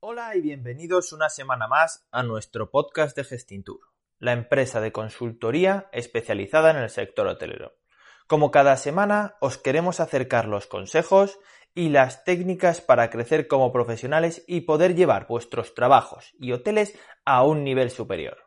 [0.00, 3.80] Hola y bienvenidos una semana más a nuestro podcast de Gestintur,
[4.20, 7.74] la empresa de consultoría especializada en el sector hotelero.
[8.28, 11.40] Como cada semana, os queremos acercar los consejos
[11.74, 17.42] y las técnicas para crecer como profesionales y poder llevar vuestros trabajos y hoteles a
[17.42, 18.38] un nivel superior.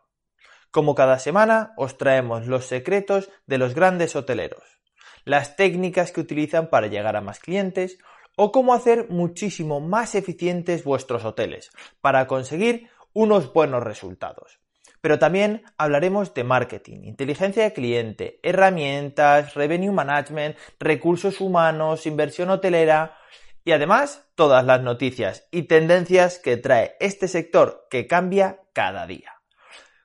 [0.72, 4.80] Como cada semana, os traemos los secretos de los grandes hoteleros,
[5.26, 7.98] las técnicas que utilizan para llegar a más clientes,
[8.36, 11.72] o cómo hacer muchísimo más eficientes vuestros hoteles
[12.02, 14.60] para conseguir unos buenos resultados.
[15.02, 23.18] Pero también hablaremos de marketing, inteligencia de cliente, herramientas, revenue management, recursos humanos, inversión hotelera
[23.64, 29.34] y además todas las noticias y tendencias que trae este sector que cambia cada día.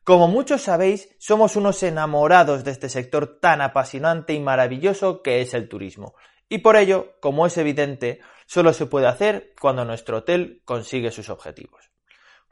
[0.02, 5.52] Como muchos sabéis, somos unos enamorados de este sector tan apasionante y maravilloso que es
[5.52, 6.14] el turismo
[6.48, 11.28] y por ello, como es evidente, solo se puede hacer cuando nuestro hotel consigue sus
[11.28, 11.90] objetivos.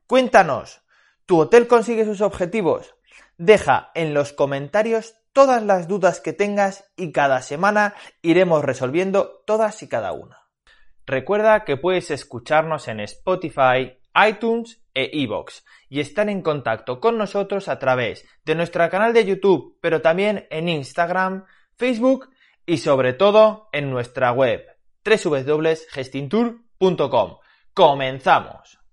[0.07, 0.83] Cuéntanos,
[1.27, 2.95] ¿tu hotel consigue sus objetivos?
[3.37, 9.83] Deja en los comentarios todas las dudas que tengas y cada semana iremos resolviendo todas
[9.83, 10.39] y cada una.
[11.07, 13.99] Recuerda que puedes escucharnos en Spotify,
[14.29, 19.25] iTunes e iVoox y estar en contacto con nosotros a través de nuestro canal de
[19.25, 21.45] YouTube, pero también en Instagram,
[21.77, 22.31] Facebook
[22.67, 24.65] y sobre todo en nuestra web
[25.05, 27.37] www.gestintour.com.
[27.75, 28.84] ¡Comenzamos!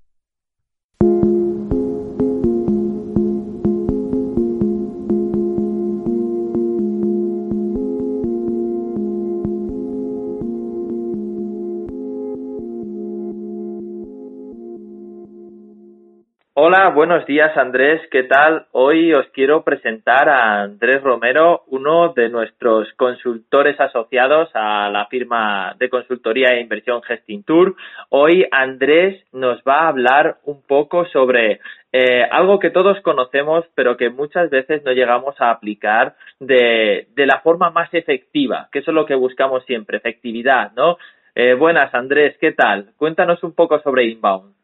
[16.73, 18.65] Hola, buenos días Andrés, ¿qué tal?
[18.71, 25.75] Hoy os quiero presentar a Andrés Romero, uno de nuestros consultores asociados a la firma
[25.77, 27.75] de consultoría e inversión Gestintour.
[28.07, 31.59] Hoy Andrés nos va a hablar un poco sobre
[31.91, 37.25] eh, algo que todos conocemos pero que muchas veces no llegamos a aplicar de, de
[37.25, 40.97] la forma más efectiva, que eso es lo que buscamos siempre, efectividad, ¿no?
[41.35, 42.93] Eh, buenas Andrés, ¿qué tal?
[42.95, 44.60] Cuéntanos un poco sobre Inbound.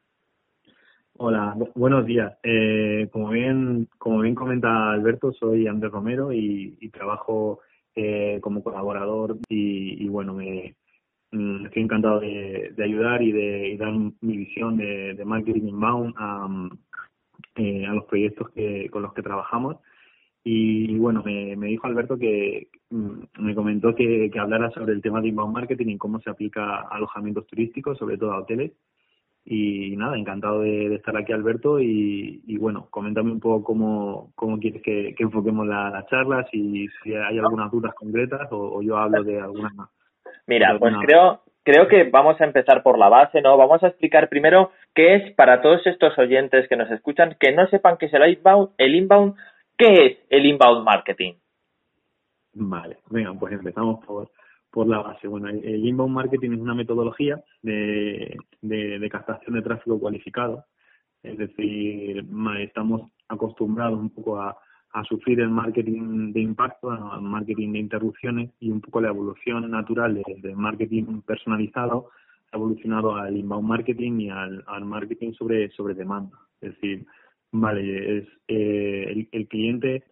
[1.19, 2.38] Hola, buenos días.
[2.44, 7.61] Eh, como bien como bien comenta Alberto, soy Andrés Romero y, trabajo
[7.95, 10.75] eh, como colaborador y, bueno, me
[11.31, 16.47] mm, estoy encantado de, ayudar y de dar mi visión de, marketing inbound a,
[17.55, 19.78] eh, a los proyectos que, con los que trabajamos.
[20.44, 25.01] Y, bueno, me, me, dijo Alberto que mm, me comentó que, que hablara sobre el
[25.01, 28.73] tema de inbound marketing y cómo se aplica a alojamientos turísticos, sobre todo a hoteles.
[29.50, 31.80] Y nada, encantado de, estar aquí, Alberto.
[31.80, 37.13] Y, bueno, coméntame un poco cómo, cómo quieres que, enfoquemos la, la, charla, si, si
[37.13, 39.90] hay algunas dudas concretas o, yo hablo de algunas más.
[40.47, 43.56] Mira, pues creo, creo que vamos a empezar por la base, ¿no?
[43.56, 47.68] Vamos a explicar primero qué es para todos estos oyentes que nos escuchan, que no
[47.68, 49.35] sepan qué es el inbound, el inbound,
[49.78, 51.35] ¿qué es el inbound marketing?
[52.53, 54.29] Vale, venga, pues empezamos por,
[54.77, 55.27] por la base.
[55.27, 60.65] Bueno, el, inbound marketing es una metodología de, de, captación de tráfico cualificado.
[61.23, 62.23] Es decir,
[62.59, 64.55] estamos acostumbrados un poco a,
[65.09, 70.23] sufrir el marketing de impacto, el marketing de interrupciones y un poco la evolución natural
[70.37, 72.09] del marketing personalizado
[72.51, 76.37] ha evolucionado al inbound marketing y al, al marketing sobre, sobre demanda.
[76.61, 77.03] Es decir,
[77.51, 80.03] vale, es eh, el, el cliente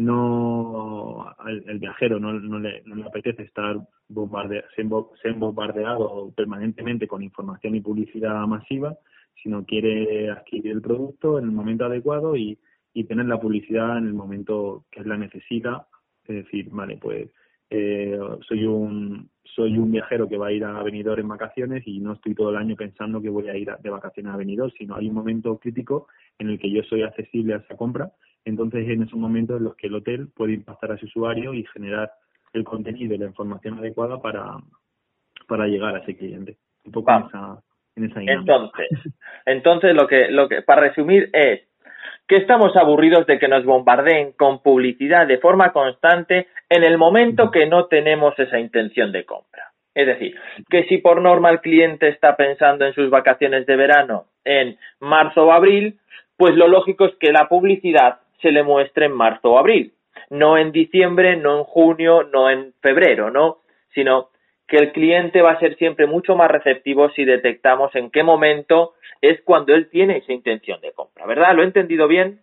[0.00, 3.76] no el, viajero no, no, le, no le apetece estar
[4.08, 8.96] bombardea, ser bombardeado permanentemente con información y publicidad masiva,
[9.42, 12.58] sino quiere adquirir el producto en el momento adecuado y,
[12.94, 15.86] y tener la publicidad en el momento que la necesita.
[16.26, 17.30] Es decir, vale, pues
[17.68, 18.18] eh,
[18.48, 22.12] soy un soy un viajero que va a ir a Benidorm en vacaciones y no
[22.12, 25.08] estoy todo el año pensando que voy a ir de vacaciones a Benidorm, sino hay
[25.08, 26.06] un momento crítico
[26.38, 28.12] en el que yo soy accesible a esa compra
[28.44, 31.64] entonces, en esos momentos en los que el hotel puede impactar a su usuario y
[31.66, 32.10] generar
[32.52, 34.56] el contenido y la información adecuada para,
[35.46, 36.56] para llegar a ese cliente.
[36.84, 37.62] Un poco en esa,
[37.96, 38.88] en esa Entonces,
[39.46, 41.62] entonces lo que, lo que, para resumir es
[42.26, 47.50] que estamos aburridos de que nos bombardeen con publicidad de forma constante en el momento
[47.50, 49.72] que no tenemos esa intención de compra.
[49.94, 50.36] Es decir,
[50.70, 55.46] que si por norma el cliente está pensando en sus vacaciones de verano en marzo
[55.46, 55.98] o abril,
[56.36, 59.92] pues lo lógico es que la publicidad se le muestre en marzo o abril,
[60.30, 63.58] no en diciembre, no en junio, no en febrero, ¿no?
[63.94, 64.30] Sino
[64.66, 68.94] que el cliente va a ser siempre mucho más receptivo si detectamos en qué momento
[69.20, 71.54] es cuando él tiene esa intención de compra, ¿verdad?
[71.54, 72.40] ¿Lo he entendido bien?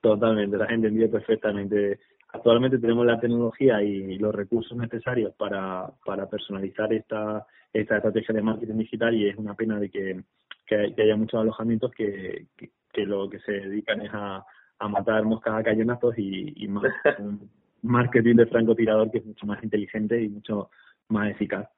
[0.00, 2.00] Totalmente, lo has entendido perfectamente.
[2.28, 8.42] Actualmente tenemos la tecnología y los recursos necesarios para, para personalizar esta, esta estrategia de
[8.42, 10.20] marketing digital y es una pena de que,
[10.66, 12.46] que, haya muchos alojamientos que,
[12.92, 14.44] que, lo que se dedican es a,
[14.82, 16.84] a matar moscas a cañonazos y, y más
[17.18, 17.48] un
[17.82, 20.70] marketing de francotirador que es mucho más inteligente y mucho
[21.08, 21.68] más eficaz.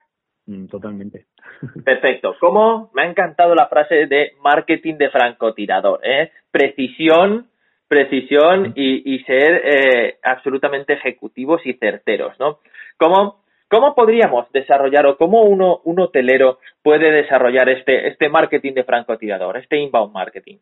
[0.47, 1.27] Mm, totalmente.
[1.85, 2.35] Perfecto.
[2.41, 2.91] ¿Cómo?
[2.95, 6.01] Me ha encantado la frase de marketing de francotirador.
[6.03, 6.31] ¿eh?
[6.51, 7.49] Precisión,
[7.89, 12.61] precisión y, y ser eh, absolutamente ejecutivos y certeros, ¿no?
[12.97, 18.85] ¿Cómo, ¿Cómo podríamos desarrollar o cómo uno, un hotelero puede desarrollar este, este marketing de
[18.85, 20.59] francotirador, este inbound marketing?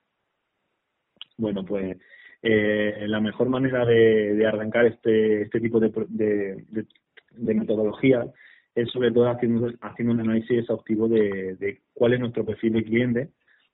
[1.37, 1.97] Bueno, pues
[2.43, 6.87] eh, la mejor manera de, de arrancar este, este tipo de, de,
[7.33, 8.27] de metodología
[8.75, 12.85] es sobre todo haciendo, haciendo un análisis exhaustivo de, de cuál es nuestro perfil de
[12.85, 13.29] cliente,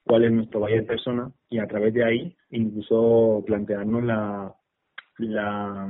[0.05, 4.55] cuál es nuestro buyer persona y a través de ahí incluso plantearnos la,
[5.19, 5.89] la,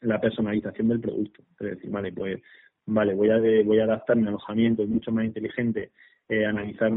[0.00, 1.42] la personalización del producto.
[1.60, 2.40] Es decir, vale, pues
[2.86, 5.92] vale, voy a, voy a adaptar mi alojamiento, es mucho más inteligente
[6.28, 6.92] eh, analizar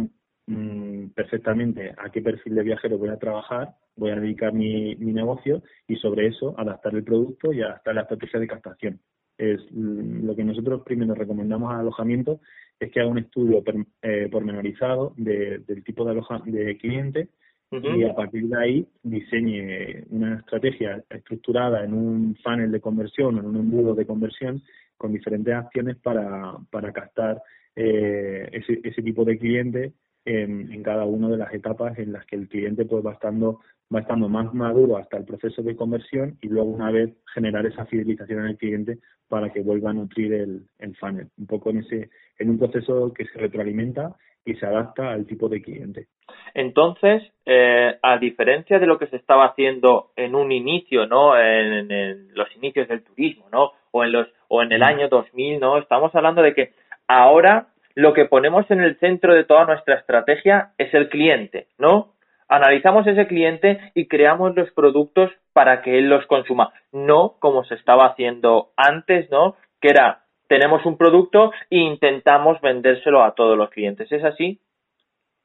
[0.48, 5.14] mm, perfectamente a qué perfil de viajero voy a trabajar, voy a dedicar mi, mi
[5.14, 9.00] negocio y sobre eso adaptar el producto y adaptar la estrategia de captación.
[9.38, 12.40] Es mm, lo que nosotros primero recomendamos al alojamiento
[12.80, 13.64] es que haga un estudio
[14.02, 17.30] eh, pormenorizado de, del tipo de, aloja, de cliente
[17.70, 23.40] y a partir de ahí diseñe una estrategia estructurada en un funnel de conversión o
[23.40, 24.62] en un embudo de conversión
[24.96, 27.42] con diferentes acciones para, para captar
[27.76, 29.94] eh, ese, ese tipo de cliente
[30.27, 33.62] en, en, cada una de las etapas en las que el cliente pues va estando
[33.94, 37.85] va estando más maduro hasta el proceso de conversión y luego una vez generar esa
[37.85, 38.97] fidelización en el cliente
[39.29, 43.13] para que vuelva a nutrir el, el funnel, un poco en ese en un proceso
[43.13, 44.15] que se retroalimenta
[44.45, 46.07] y se adapta al tipo de cliente.
[46.53, 51.38] Entonces, eh, a diferencia de lo que se estaba haciendo en un inicio, ¿no?
[51.38, 53.71] En, en, los inicios del turismo, ¿no?
[53.91, 54.83] O en los o en el mm.
[54.83, 55.77] año 2000, ¿no?
[55.77, 56.74] Estamos hablando de que
[57.07, 57.68] ahora
[57.98, 62.14] lo que ponemos en el centro de toda nuestra estrategia es el cliente, ¿no?
[62.48, 67.76] analizamos ese cliente y creamos los productos para que él los consuma, no como se
[67.76, 69.56] estaba haciendo antes, ¿no?
[69.82, 74.10] Que era tenemos un producto e intentamos vendérselo a todos los clientes.
[74.12, 74.62] ¿Es así?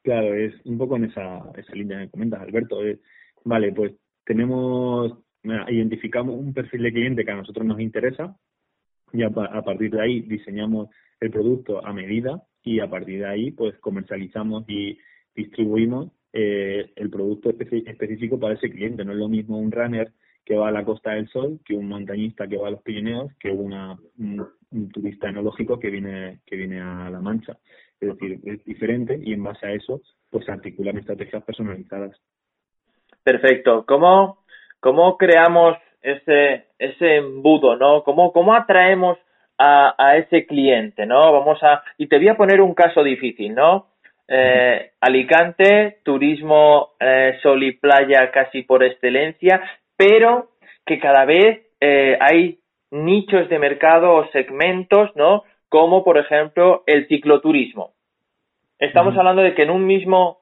[0.01, 2.77] Claro, es un poco en esa, esa línea que comentas, Alberto.
[3.43, 5.17] vale, pues tenemos,
[5.67, 8.35] identificamos un perfil de cliente que a nosotros nos interesa
[9.13, 10.89] y a, a partir de ahí diseñamos
[11.19, 14.97] el producto a medida y a partir de ahí pues comercializamos y
[15.35, 19.05] distribuimos eh, el producto específico para ese cliente.
[19.05, 20.11] No es lo mismo un runner
[20.43, 23.31] que va a la Costa del Sol que un montañista que va a los Pirineos
[23.39, 27.57] que una, un, turista enológico que viene, que viene a La Mancha.
[27.99, 32.19] Es decir, es diferente y en base a eso pues articulan estrategias personalizadas.
[33.23, 33.85] Perfecto.
[33.87, 34.43] ¿Cómo,
[34.79, 38.03] cómo creamos ese, ese embudo, no?
[38.03, 39.17] ¿Cómo, cómo atraemos
[39.57, 41.31] a, a ese cliente, no?
[41.31, 43.87] Vamos a, y te voy a poner un caso difícil, ¿no?
[44.27, 49.61] Eh, Alicante, turismo eh, sol y playa casi por excelencia,
[49.97, 50.49] pero
[50.85, 52.59] que cada vez eh, hay
[52.91, 55.43] nichos de mercado o segmentos, ¿no?
[55.69, 57.93] Como por ejemplo el cicloturismo.
[58.79, 60.39] Estamos hablando de que en un mismo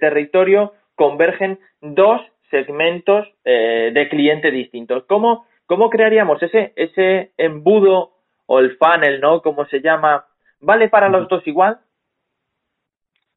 [0.00, 2.20] territorio convergen dos
[2.54, 5.04] segmentos eh, de cliente distintos.
[5.08, 8.12] ¿Cómo, ¿Cómo crearíamos ese, ese embudo
[8.46, 9.42] o el funnel, ¿no?
[9.42, 10.24] Como se llama,
[10.60, 11.80] ¿vale para los dos igual?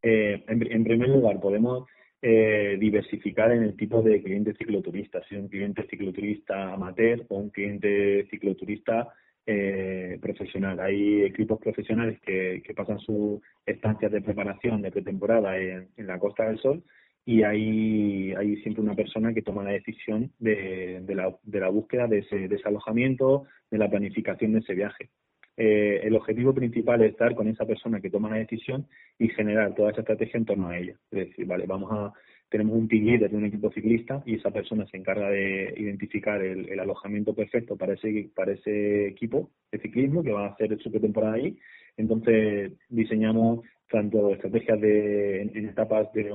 [0.04, 1.88] Eh, en, primer lugar, podemos
[2.22, 7.38] eh, diversificar en el tipo de cliente cicloturista, si es un cliente cicloturista amateur o
[7.38, 9.08] un cliente cicloturista
[9.48, 10.80] eh, profesional.
[10.80, 16.20] Hay equipos profesionales que, que pasan sus estancias de preparación de pretemporada en, en la
[16.20, 16.84] Costa del Sol
[17.28, 21.70] y hay, hay siempre una persona que toma la decisión de, de, la, de la
[21.70, 25.10] búsqueda de ese desalojamiento, de la planificación de ese viaje
[25.58, 29.74] eh, el objetivo principal es estar con esa persona que toma la decisión y generar
[29.74, 30.94] toda esa estrategia en torno a ella.
[31.12, 32.14] Es decir, vale, vamos a
[32.50, 36.70] tenemos un leader de un equipo ciclista y esa persona se encarga de identificar el,
[36.70, 40.90] el, alojamiento perfecto para ese para ese equipo de ciclismo que va a hacer su
[40.92, 41.58] pretemporada ahí.
[41.98, 46.32] Entonces diseñamos tanto estrategias de en, etapas de,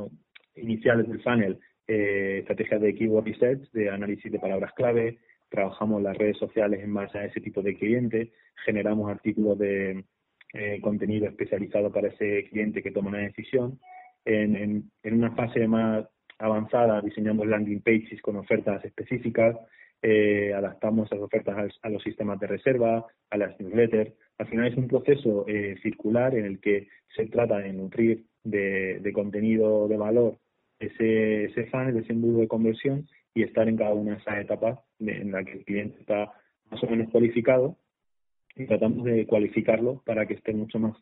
[0.57, 5.19] iniciales del funnel, eh, estrategias de keyword research, de análisis de palabras clave,
[5.53, 8.31] trabajamos las redes sociales en base a ese tipo de clientes,
[8.65, 10.05] generamos artículos de
[10.55, 13.79] eh, contenido especializado para ese cliente que toma una decisión.
[14.25, 14.57] En,
[15.03, 16.07] en, una fase más
[16.39, 19.57] avanzada diseñamos landing pages con ofertas específicas,
[20.01, 24.13] eh, adaptamos esas ofertas a, los sistemas de reserva, a las newsletters.
[24.39, 29.13] Al final es un proceso eh, circular en el que se trata de nutrir de
[29.15, 30.39] contenido de valor
[30.87, 34.79] ese, ese funnel, ese embudo de conversión y estar en cada una de esas etapas
[35.01, 36.33] en la que el cliente está
[36.71, 37.77] más o menos cualificado
[38.57, 40.97] y tratamos de cualificarlo para que esté mucho más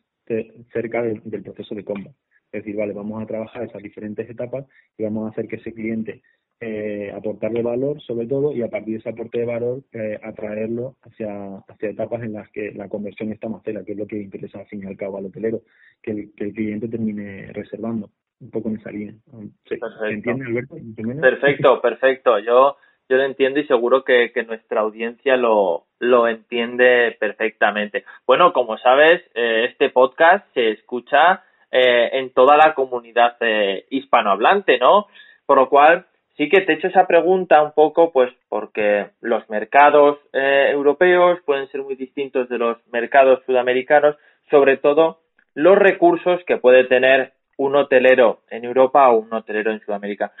[0.71, 2.11] cerca del, proceso de compra.
[2.51, 4.65] Es decir, vale, vamos a trabajar esas diferentes etapas
[4.97, 6.21] y vamos a hacer que ese cliente
[6.59, 10.95] eh, aportarle valor sobre todo y a partir de ese aporte de valor eh, atraerlo
[11.01, 14.21] hacia, hacia etapas en las que la conversión está más cerca, que es lo que
[14.21, 15.63] interesa al fin y al cabo al hotelero,
[16.01, 18.69] que el, que el cliente termine reservando un poco.
[18.83, 20.75] ¿Se, entiende, Alberto?
[21.21, 22.39] Perfecto, perfecto.
[22.39, 22.77] Yo
[23.11, 28.05] yo lo entiendo y seguro que, nuestra audiencia lo, lo entiende perfectamente.
[28.25, 34.77] Bueno, como sabes, eh, este podcast se escucha eh, en toda la comunidad eh, hispanohablante,
[34.77, 35.07] ¿no?
[35.45, 36.05] Por lo cual,
[36.37, 41.67] sí que te he hecho esa pregunta un poco, pues porque los mercados europeos pueden
[41.67, 44.15] ser muy distintos de los mercados sudamericanos,
[44.49, 45.19] sobre todo
[45.53, 50.31] los recursos que puede tener un hotelero en Europa o un hotelero en Sudamérica.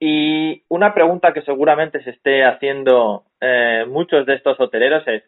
[0.00, 5.22] Y una pregunta que seguramente se esté haciendo eh, muchos de estos hoteleros es,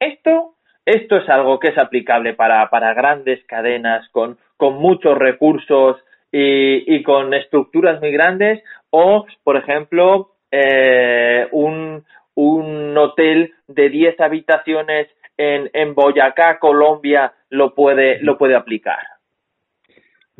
[0.00, 5.98] ¿esto, esto es algo que es aplicable para, para grandes cadenas con, con muchos recursos
[6.32, 8.62] y, y, con estructuras muy grandes?
[8.90, 17.72] O, por ejemplo, eh, un, un hotel de 10 habitaciones en, en Boyacá, Colombia, lo
[17.74, 19.17] puede, lo puede aplicar.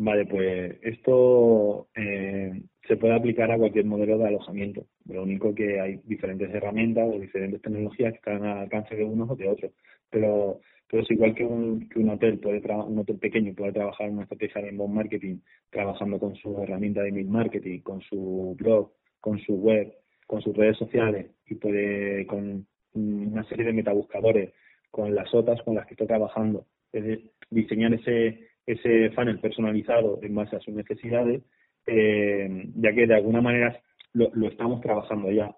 [0.00, 4.86] Vale, pues esto eh, se puede aplicar a cualquier modelo de alojamiento.
[5.06, 9.28] Lo único que hay diferentes herramientas o diferentes tecnologías que están al alcance de unos
[9.28, 9.72] o de otros.
[10.08, 14.08] Pero, pero es igual que un, que un hotel puede un hotel pequeño puede trabajar
[14.08, 15.38] una estrategia de inbound marketing,
[15.68, 19.92] trabajando con su herramienta de email marketing, con su blog, con su web,
[20.28, 22.64] con sus redes sociales y puede con
[22.94, 24.52] una serie de metabuscadores,
[24.92, 27.18] con las otras con las que está trabajando, es
[27.50, 31.42] diseñar ese ese funnel personalizado en base a sus necesidades,
[31.86, 33.80] eh, ya que de alguna manera
[34.12, 35.50] lo, lo, estamos trabajando ya,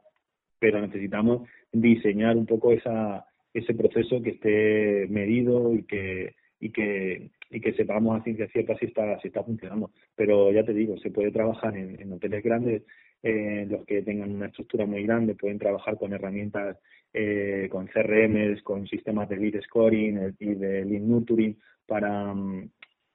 [0.60, 7.30] pero necesitamos diseñar un poco esa, ese proceso que esté medido y que y que
[7.50, 9.90] y que sepamos a ciencia cierta si está si está funcionando.
[10.14, 12.82] Pero ya te digo se puede trabajar en, en hoteles grandes
[13.22, 16.78] eh, los que tengan una estructura muy grande pueden trabajar con herramientas
[17.12, 22.70] eh, con CRMs con sistemas de lead scoring y de lead nurturing para mm,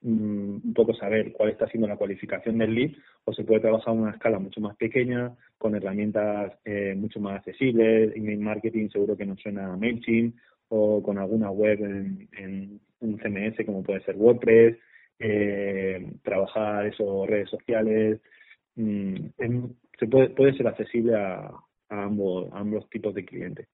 [0.06, 2.92] un poco saber cuál está siendo la cualificación del lead
[3.24, 7.38] o se puede trabajar a una escala mucho más pequeña con herramientas eh, mucho más
[7.38, 10.36] accesibles, email marketing seguro que nos suena a MailChimp
[10.70, 14.78] o con alguna web en, un CMS como puede ser WordPress,
[15.20, 18.22] eh, trabajar eso, redes sociales,
[18.76, 19.16] mm,
[20.00, 21.52] se puede, puede ser accesible a,
[21.90, 23.68] ambos, ambos tipos de clientes.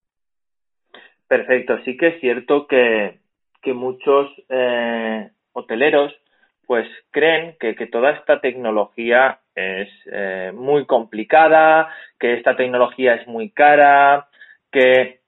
[1.28, 3.20] Perfecto, sí que es cierto que,
[3.62, 6.14] que muchos eh, hoteleros
[6.72, 13.28] pues creen que, que toda esta tecnología es eh, muy complicada, que esta tecnología es
[13.28, 14.28] muy cara,
[14.72, 15.20] que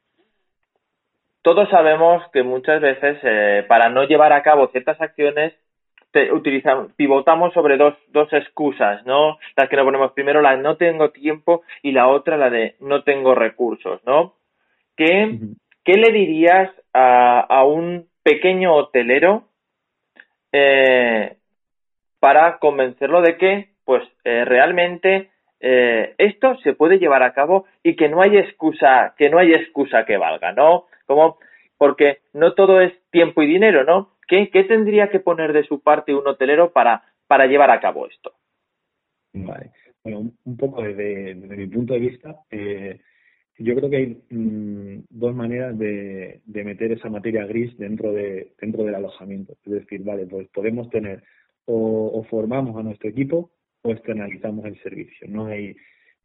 [1.41, 5.53] todos sabemos que muchas veces eh, para no llevar a cabo ciertas acciones
[6.11, 9.37] te, utilizamos, pivotamos sobre dos, dos excusas, ¿no?
[9.57, 13.03] Las que nos ponemos primero la no tengo tiempo y la otra la de no
[13.03, 14.35] tengo recursos, ¿no?
[14.95, 15.39] ¿Qué,
[15.83, 19.49] ¿qué le dirías a, a un pequeño hotelero
[20.53, 21.35] eh,
[22.19, 27.95] para convencerlo de que, pues, eh, realmente eh, esto se puede llevar a cabo y
[27.95, 30.85] que no hay excusa, que no hay excusa que valga, ¿no?
[31.05, 31.37] Como,
[31.77, 34.11] porque no todo es tiempo y dinero, ¿no?
[34.27, 38.07] ¿Qué, qué tendría que poner de su parte un hotelero para, para llevar a cabo
[38.07, 38.33] esto?
[39.33, 39.71] Vale.
[40.03, 42.99] Bueno, un, poco desde, desde, mi punto de vista, eh,
[43.57, 48.53] yo creo que hay mm, dos maneras de, de, meter esa materia gris dentro de
[48.59, 49.53] dentro del alojamiento.
[49.65, 51.23] Es decir, vale, pues podemos tener
[51.65, 53.51] o, formamos a nuestro equipo
[53.83, 55.27] o externalizamos el servicio.
[55.27, 55.75] No hay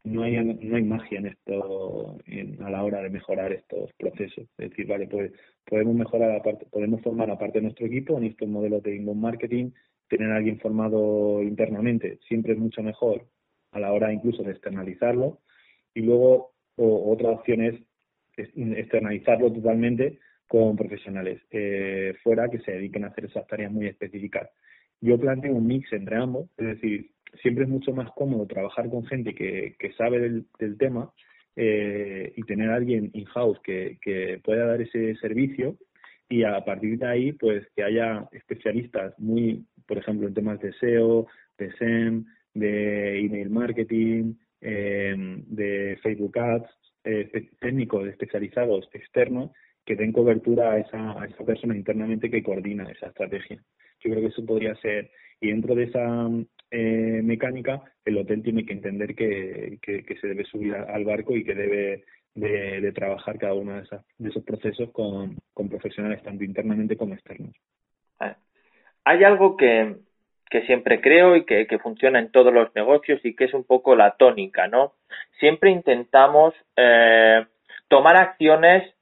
[0.03, 2.17] no hay no hay magia en esto
[2.61, 4.47] a la hora de mejorar estos procesos.
[4.57, 5.31] Es decir, vale, pues
[5.65, 9.71] podemos mejorar aparte, podemos formar aparte de nuestro equipo en estos modelos de inbound marketing,
[10.07, 13.27] tener a alguien formado internamente siempre es mucho mejor
[13.71, 15.39] a la hora incluso de externalizarlo
[15.93, 17.75] y luego o otra opción es
[18.37, 24.49] externalizarlo totalmente con profesionales eh, fuera que se dediquen a hacer esas tareas muy específicas.
[25.01, 29.05] Yo planteo un mix entre ambos, es decir, siempre es mucho más cómodo trabajar con
[29.05, 31.11] gente que, que sabe del, tema
[31.55, 35.77] eh, y tener alguien in-house que, que pueda dar ese servicio
[36.29, 40.73] y a partir de ahí, pues que haya especialistas muy, por ejemplo, en temas de
[40.73, 46.69] SEO, de SEM, de email marketing, eh, de Facebook Ads,
[47.03, 49.51] eh, técnicos especializados externos
[49.85, 53.61] que den cobertura a esa, a esa persona internamente que coordina esa estrategia.
[54.01, 55.09] Yo creo que eso podría ser,
[55.41, 56.29] y dentro de esa
[56.71, 61.43] eh, mecánica, el hotel tiene que entender que, que, se debe subir al barco y
[61.43, 62.03] que debe
[62.35, 67.15] de, trabajar cada uno de, esas, de esos procesos con, con profesionales tanto internamente como
[67.15, 67.55] externos.
[69.05, 69.95] Hay algo que,
[70.49, 73.63] que siempre creo y que, que, funciona en todos los negocios y que es un
[73.63, 74.93] poco la tónica, ¿no?
[75.39, 77.45] Siempre intentamos eh,
[77.87, 78.93] tomar acciones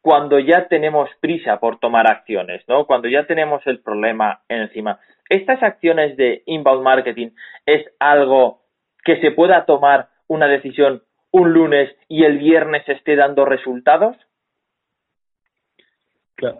[0.00, 2.86] cuando ya tenemos prisa por tomar acciones, ¿no?
[2.86, 4.98] Cuando ya tenemos el problema encima.
[5.28, 7.30] ¿Estas acciones de inbound marketing
[7.66, 8.62] es algo
[9.04, 14.16] que se pueda tomar una decisión un lunes y el viernes esté dando resultados?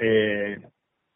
[0.01, 0.59] Eh,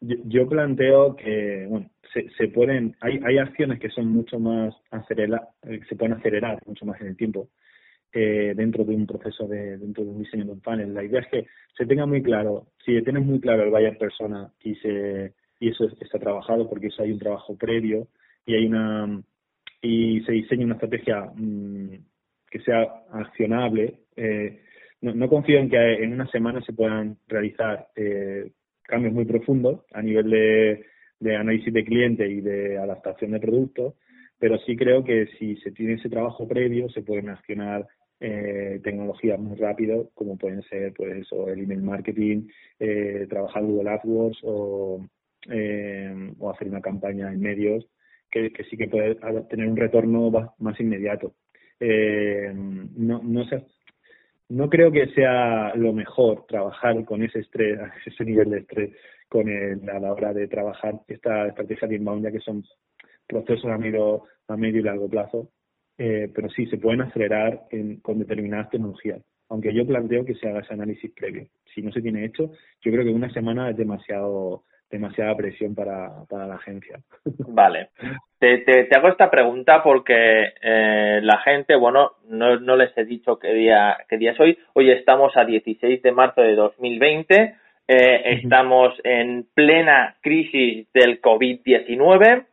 [0.01, 1.89] yo, planteo que bueno,
[2.37, 6.85] se, pueden, hay, hay acciones que son mucho más acelerar, eh, se pueden acelerar mucho
[6.85, 7.49] más en el tiempo
[8.13, 10.93] eh, dentro de un proceso de, dentro de un diseño de un panel.
[10.93, 11.47] La idea es que
[11.77, 15.85] se tenga muy claro, si tienes muy claro el buyer persona y se y eso
[15.99, 18.07] está trabajado porque eso hay un trabajo previo
[18.45, 19.21] y hay una
[19.81, 21.93] y se diseña una estrategia mm,
[22.49, 23.99] que sea accionable.
[24.15, 24.61] Eh,
[25.01, 28.51] no, confío en que en una semana se puedan realizar eh,
[28.83, 30.85] cambios muy profundos a nivel de,
[31.19, 33.95] de, análisis de cliente y de adaptación de producto,
[34.39, 37.87] pero sí creo que si se tiene ese trabajo previo se pueden accionar
[38.19, 42.47] eh, tecnologías muy rápido, como pueden ser pues o el email marketing,
[42.79, 45.05] eh, trabajar Google AdWords o,
[45.49, 47.85] eh, o hacer una campaña en medios
[48.29, 49.15] que, sí que puede
[49.49, 51.33] tener un retorno más inmediato.
[51.79, 53.63] Eh, no, no, sé,
[54.49, 58.91] no creo que sea lo mejor trabajar con ese estrés, ese nivel de estrés
[59.29, 62.63] con el, a la hora de trabajar esta estrategia de inbound, ya que son
[63.27, 65.49] procesos a medio, a medio y largo plazo,
[65.97, 69.21] eh, pero sí se pueden acelerar en, con determinadas tecnologías.
[69.49, 71.47] Aunque yo planteo que se haga ese análisis previo.
[71.73, 76.23] Si no se tiene hecho, yo creo que una semana es demasiado demasiada presión para,
[76.29, 76.99] para la agencia.
[77.47, 77.89] Vale.
[78.39, 83.37] Te, te, hago esta pregunta porque eh, la gente, bueno, no, no les he dicho
[83.39, 84.57] qué día, qué día es hoy.
[84.73, 87.55] Hoy estamos a 16 de marzo de 2020.
[87.87, 92.45] Eh, estamos en plena crisis del COVID-19.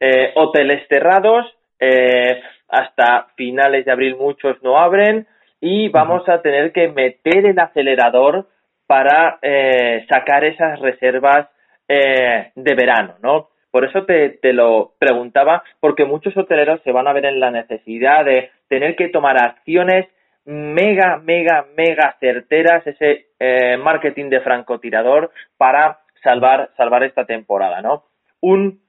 [0.00, 1.46] Eh, hoteles cerrados.
[1.78, 5.26] Eh, hasta finales de abril muchos no abren.
[5.60, 8.46] Y vamos a tener que meter el acelerador
[8.86, 11.48] para eh, sacar esas reservas
[11.86, 13.48] eh, de verano, ¿no?
[13.70, 17.50] Por eso te, te, lo preguntaba, porque muchos hoteleros se van a ver en la
[17.50, 20.06] necesidad de tener que tomar acciones
[20.48, 28.04] mega, mega, mega certeras, ese eh, marketing de francotirador para salvar, salvar esta temporada, ¿no?
[28.40, 28.80] Un,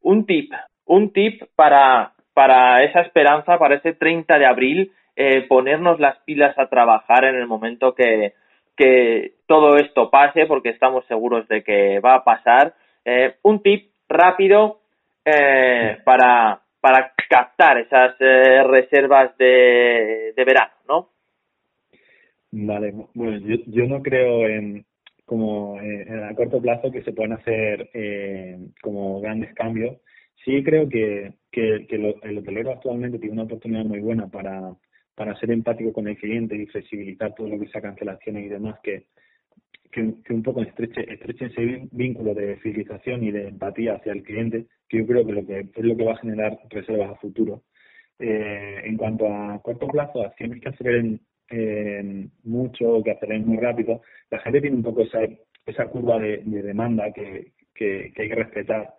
[0.00, 0.52] un tip,
[0.86, 6.56] un tip para, para esa esperanza, para ese 30 de abril, eh, ponernos las pilas
[6.56, 8.34] a trabajar en el momento que,
[8.76, 12.74] que todo esto pase, porque estamos seguros de que va a pasar.
[13.04, 14.78] Eh, un tip rápido
[16.04, 21.10] para, para captar esas eh, reservas de, de verano, ¿no?
[22.50, 24.84] Vale, bueno, yo, yo no creo en
[25.24, 27.90] como en a corto plazo que se puedan hacer
[28.80, 29.98] como grandes cambios.
[30.42, 34.74] Sí creo que, que, que el hotelero actualmente tiene una oportunidad muy buena para
[35.18, 38.78] para ser empático con el cliente y flexibilizar todo lo que sea cancelaciones y demás,
[38.84, 39.06] que,
[40.24, 44.66] que, un poco estreche, estreche ese vínculo de fidelización y de empatía hacia el cliente,
[44.88, 47.62] que yo creo que, lo que es lo que va a generar reservas a futuro.
[48.18, 54.02] Eh, en cuanto a corto plazo, acciones que aceleren eh, mucho, que aceleren muy rápido,
[54.30, 55.20] la gente tiene un poco esa,
[55.66, 58.94] esa curva de, demanda que, que, hay que respetar.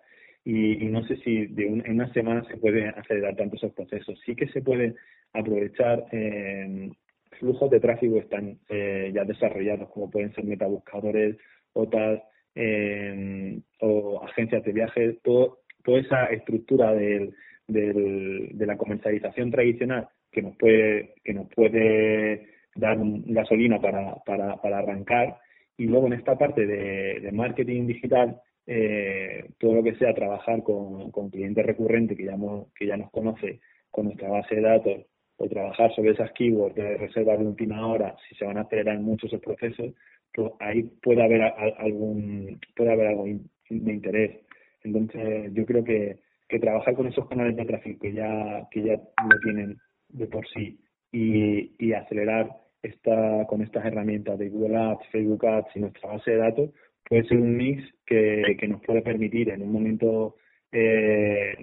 [0.46, 4.20] Y, no sé si de en una semana se puede acelerar tanto esos procesos.
[4.26, 4.96] Sí que se puede
[5.34, 6.90] aprovechar eh,
[7.40, 11.38] flujos de tráfico están eh, ya desarrollados, como pueden ser metabuscadores,
[11.74, 12.22] OTAs
[12.56, 17.34] eh, o agencias de viajes, todo, toda esa estructura del,
[17.68, 25.38] de la comercialización tradicional que nos puede, que nos puede dar gasolina para, para, arrancar.
[25.78, 30.62] Y luego en esta parte de, de marketing digital, eh, todo lo que sea trabajar
[30.64, 32.38] con, con clientes recurrentes que ya,
[32.76, 35.06] que ya nos conoce con nuestra base de datos
[35.40, 39.00] o trabajar sobre esas keywords de reserva de última hora, si se van a acelerar
[39.00, 39.94] mucho esos procesos,
[40.34, 44.42] pues ahí puede haber algún puede haber algo de interés.
[44.84, 48.94] Entonces, yo creo que, que trabajar con esos canales de tráfico que ya que ya
[48.94, 49.78] lo tienen
[50.10, 50.78] de por sí
[51.12, 52.50] y, y acelerar
[52.84, 56.70] esta con estas herramientas de Google Ads, Facebook Ads y nuestra base de datos
[57.08, 60.36] puede ser un mix que, que nos puede permitir en un momento
[60.72, 61.56] eh,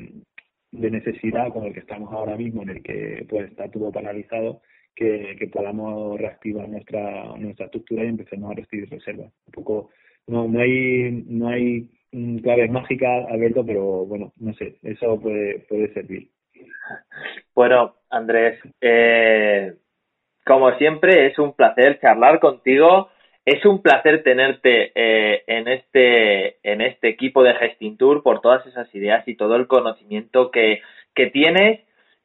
[0.80, 4.60] de necesidad como el que estamos ahora mismo, en el que pues está todo paralizado,
[4.94, 9.32] que, que podamos reactivar nuestra nuestra estructura y empecemos a recibir reservas.
[9.46, 9.90] Un poco,
[10.26, 11.90] no, no hay no hay
[12.42, 16.30] claves mágicas, Alberto, pero bueno, no sé, eso puede, puede servir.
[17.54, 19.74] Bueno, Andrés, eh,
[20.44, 23.10] como siempre es un placer charlar contigo.
[23.46, 28.92] Es un placer tenerte eh, en este en este equipo de Gestintour por todas esas
[28.92, 30.82] ideas y todo el conocimiento que,
[31.14, 31.80] que tienes.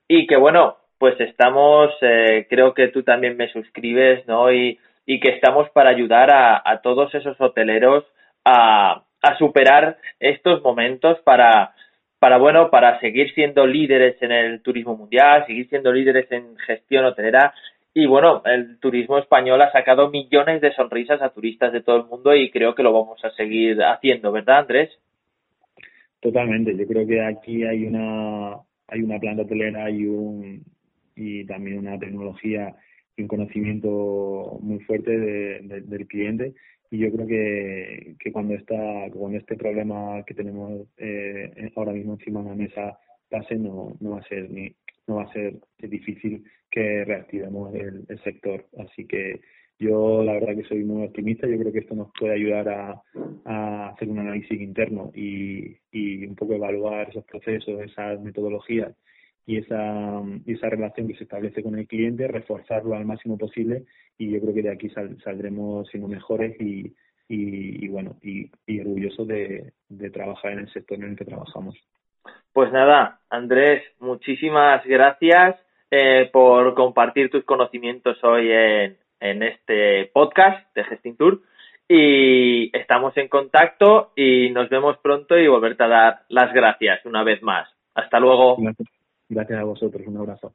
[0.07, 5.19] Y que bueno pues estamos eh, creo que tú también me suscribes no y, y
[5.19, 8.03] que estamos para ayudar a, a todos esos hoteleros
[8.43, 11.75] a, a superar estos momentos para
[12.17, 17.05] para bueno para seguir siendo líderes en el turismo mundial seguir siendo líderes en gestión
[17.05, 17.53] hotelera
[17.93, 22.05] y bueno, el turismo español ha sacado millones de sonrisas a turistas de todo el
[22.05, 24.89] mundo y creo que lo vamos a seguir haciendo, ¿verdad, Andrés?
[26.21, 26.75] Totalmente.
[26.77, 28.55] Yo creo que aquí hay una
[28.87, 30.63] hay una planta hotelera y un
[31.15, 32.75] y también una tecnología
[33.17, 36.53] y un conocimiento muy fuerte de, del cliente
[36.89, 42.13] y yo creo que, que cuando está cuando este problema que tenemos eh, ahora mismo
[42.13, 42.99] encima de la mesa
[43.29, 44.73] pase no no va a ser ni
[45.07, 48.65] no va a ser difícil que reactivemos el, sector.
[48.79, 49.41] Así que
[49.79, 53.89] yo la verdad que soy muy optimista, yo creo que esto nos puede ayudar a,
[53.89, 55.77] hacer un análisis interno y,
[56.25, 58.95] un poco evaluar esos procesos, esas metodologías
[59.45, 60.21] y esa,
[60.69, 63.85] relación que se establece con el cliente, reforzarlo al máximo posible
[64.17, 66.93] y yo creo que de aquí saldremos siendo mejores y,
[67.27, 71.75] y, bueno, y, orgullosos de trabajar en el sector en el que trabajamos.
[72.53, 75.55] Pues nada, Andrés, muchísimas gracias
[75.89, 78.97] eh, por compartir tus conocimientos hoy en,
[79.43, 81.41] este podcast de Gesting Tour
[81.87, 87.23] y estamos en contacto y nos vemos pronto y volverte a dar las gracias una
[87.23, 87.69] vez más.
[87.93, 88.57] Hasta luego.
[89.29, 90.53] Gracias a vosotros, un abrazo.